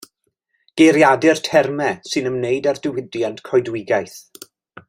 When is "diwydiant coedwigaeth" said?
2.87-4.21